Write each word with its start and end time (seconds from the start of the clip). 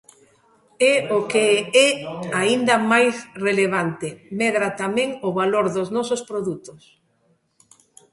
E 0.91 0.93
o 1.17 1.19
que 1.31 1.47
é 1.87 1.89
aínda 2.41 2.75
máis 2.91 3.15
relevante: 3.47 4.07
medra 4.39 4.69
tamén 4.81 5.09
o 5.27 5.29
valor 5.39 5.65
dos 5.75 5.89
nosos 5.95 6.21
produtos. 6.29 6.81